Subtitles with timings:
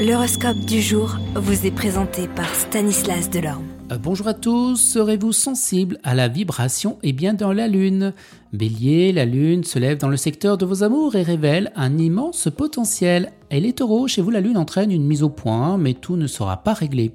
[0.00, 3.66] L'horoscope du jour vous est présenté par Stanislas Delorme.
[3.92, 8.14] Euh, bonjour à tous, serez-vous sensible à la vibration et bien dans la lune?
[8.54, 12.48] Bélier, la lune se lève dans le secteur de vos amours et révèle un immense
[12.48, 13.30] potentiel.
[13.50, 16.28] Elle est taureau, chez vous la lune entraîne une mise au point, mais tout ne
[16.28, 17.10] sera pas réglé.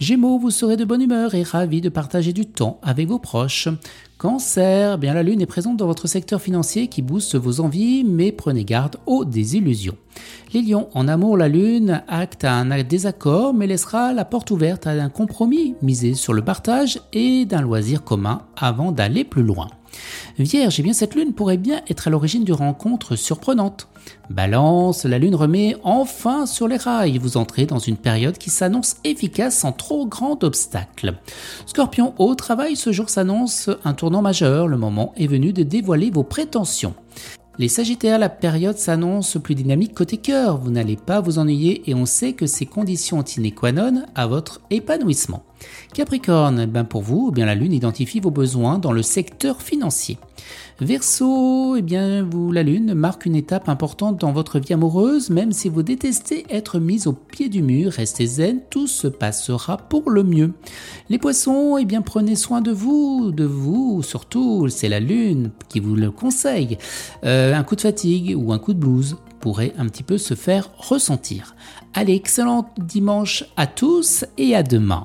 [0.00, 3.68] Gémeaux, vous serez de bonne humeur et ravi de partager du temps avec vos proches.
[4.16, 8.32] Cancer, bien la lune est présente dans votre secteur financier qui booste vos envies, mais
[8.32, 9.98] prenez garde aux désillusions.
[10.54, 14.92] Les lions, en amour, la lune acte un désaccord, mais laissera la porte ouverte à
[14.92, 19.68] un compromis, misé sur le partage et d'un loisir commun avant d'aller plus loin.
[20.38, 23.88] Vierge, eh bien cette lune pourrait bien être à l'origine d'une rencontre surprenante.
[24.30, 27.18] Balance, la lune remet enfin sur les rails.
[27.18, 31.14] Vous entrez dans une période qui s'annonce efficace sans trop grand obstacle.
[31.66, 34.66] Scorpion, au travail, ce jour s'annonce un tournant majeur.
[34.66, 36.94] Le moment est venu de dévoiler vos prétentions.
[37.56, 40.58] Les Sagittaires, la période s'annonce plus dynamique côté cœur.
[40.58, 44.26] Vous n'allez pas vous ennuyer et on sait que ces conditions sine qua non à
[44.26, 45.44] votre épanouissement.
[45.92, 49.62] Capricorne, eh ben pour vous, eh bien la Lune identifie vos besoins dans le secteur
[49.62, 50.18] financier.
[50.80, 55.52] Verseau, eh bien vous, la Lune marque une étape importante dans votre vie amoureuse, même
[55.52, 60.10] si vous détestez être mis au pied du mur, restez zen, tout se passera pour
[60.10, 60.52] le mieux.
[61.08, 65.80] Les Poissons, eh bien prenez soin de vous, de vous surtout, c'est la Lune qui
[65.80, 66.78] vous le conseille.
[67.24, 70.34] Euh, un coup de fatigue ou un coup de blues pourrait un petit peu se
[70.34, 71.54] faire ressentir.
[71.92, 75.04] Allez, excellent dimanche à tous et à demain.